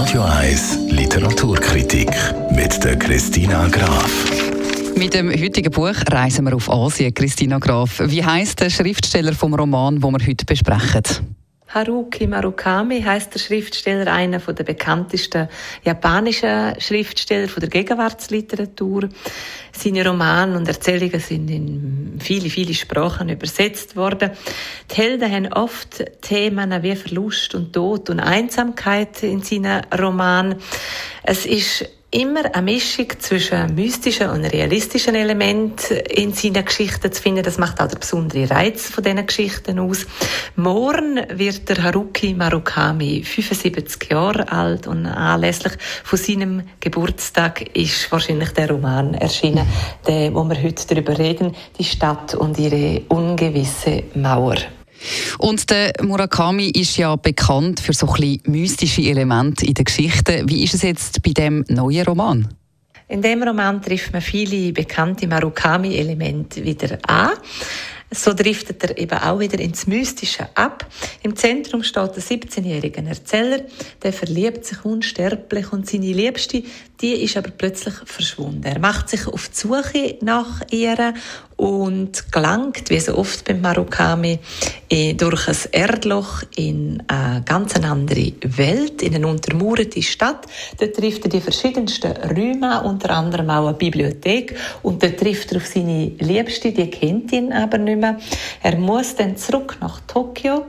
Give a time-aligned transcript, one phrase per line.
[0.00, 2.08] Radio 1 Literaturkritik
[2.52, 4.08] mit der Christina Graf.
[4.94, 7.12] Mit dem heutigen Buch reisen wir auf Asien.
[7.12, 11.02] Christina Graf, wie heißt der Schriftsteller vom Roman, wo wir heute besprechen?
[11.68, 15.48] Haruki Murakami heißt der Schriftsteller, einer der bekanntesten
[15.84, 19.10] japanischen Schriftsteller der Gegenwartsliteratur.
[19.72, 24.30] Seine Romane und Erzählungen sind in viele, viele Sprachen übersetzt worden.
[24.90, 30.56] Die Helden haben oft Themen wie Verlust und Tod und Einsamkeit in seinen Romanen.
[31.22, 37.42] Es ist immer eine Mischung zwischen mystischen und realistischen Elementen in seinen Geschichten zu finden.
[37.42, 40.06] Das macht auch der besondere Reiz von diesen Geschichten aus.
[40.56, 48.50] Morgen wird der Haruki Marukami 75 Jahre alt und anlässlich von seinem Geburtstag ist wahrscheinlich
[48.50, 49.66] der Roman erschienen,
[50.06, 54.56] der, wo wir heute darüber reden, die Stadt und ihre ungewisse Mauer.
[55.38, 60.42] Und der Murakami ist ja bekannt für so ein bisschen mystische Elemente in der Geschichte.
[60.46, 62.48] Wie ist es jetzt bei dem neuen Roman?
[63.08, 67.30] In dem Roman trifft man viele bekannte Murakami-Elemente wieder an.
[68.10, 70.86] So driftet er eben auch wieder ins Mystische ab.
[71.22, 73.60] Im Zentrum steht ein 17-jähriger Erzähler,
[74.02, 76.62] der verliebt sich unsterblich und seine Liebste,
[77.00, 78.64] die ist aber plötzlich verschwunden.
[78.64, 81.14] Er macht sich auf die Suche nach ihr
[81.56, 84.38] und gelangt, wie so oft beim Marukami,
[84.88, 90.46] eh, durch ein Erdloch in eine ganz andere Welt, in eine untermauerte Stadt.
[90.78, 94.56] Dort trifft er die verschiedensten Räume, unter anderem auch eine Bibliothek.
[94.82, 97.97] Und dort trifft er auf seine Liebste, die kennt ihn aber nicht mehr.
[98.62, 100.64] Er muss dann zurück nach Tokio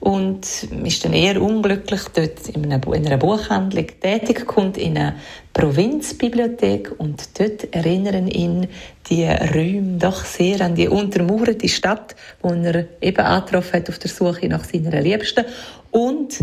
[0.00, 0.46] und
[0.84, 5.16] ist dann eher unglücklich dort in einer, in einer Buchhandlung tätig, kommt in eine
[5.52, 8.68] Provinzbibliothek und dort erinnern ihn
[9.10, 14.10] die Räume doch sehr an die untermauerte Stadt, wo er eben angetroffen hat auf der
[14.10, 15.44] Suche nach seiner Liebsten.
[15.90, 16.38] Und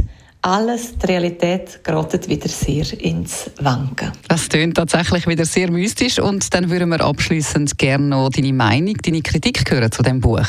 [0.45, 4.11] alles, die Realität gerottet wieder sehr ins Wanken.
[4.27, 8.95] Das klingt tatsächlich wieder sehr mystisch und dann würden wir abschließend gerne noch deine Meinung,
[9.03, 10.47] deine Kritik hören zu dem Buch.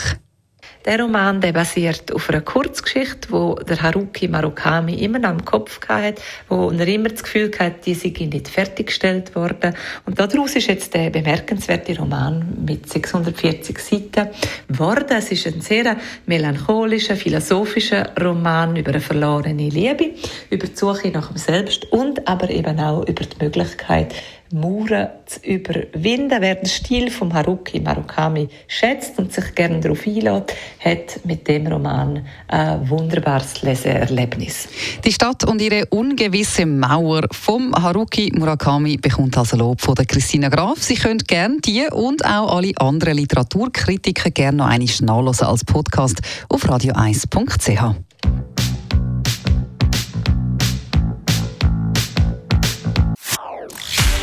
[0.87, 5.81] Der Roman der basiert auf einer Kurzgeschichte, wo der Haruki Marukami immer noch im Kopf
[5.89, 9.75] hatte, wo er immer das Gefühl hatte, die sei nicht fertiggestellt worden.
[10.05, 14.29] Und daraus ist jetzt der bemerkenswerte Roman mit 640 Seiten
[14.69, 15.07] geworden.
[15.09, 15.97] Es ist ein sehr
[16.27, 20.11] melancholischer, philosophischer Roman über eine verlorene Liebe,
[20.51, 24.15] über die Suche nach dem Selbst und aber eben auch über die Möglichkeit,
[24.53, 26.41] Mauern zu überwinden.
[26.41, 31.67] Wer den Stil von Haruki Marukami schätzt und sich gerne darauf einlädt, hat mit dem
[31.67, 34.69] Roman ein wunderbares Leseerlebnis.
[35.05, 40.49] Die Stadt und ihre ungewisse Mauer vom Haruki Murakami bekommt also Lob von der Christina
[40.49, 40.83] Graf.
[40.83, 46.65] Sie können gerne die und auch alle anderen Literaturkritiker gerne noch einmal als Podcast auf
[46.65, 48.06] radio1.ch.